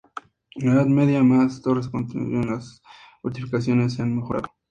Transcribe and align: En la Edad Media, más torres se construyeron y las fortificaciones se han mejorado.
En 0.55 0.67
la 0.67 0.73
Edad 0.81 0.87
Media, 0.87 1.21
más 1.21 1.61
torres 1.61 1.85
se 1.85 1.91
construyeron 1.91 2.45
y 2.45 2.47
las 2.47 2.81
fortificaciones 3.21 3.93
se 3.93 4.01
han 4.01 4.15
mejorado. 4.15 4.47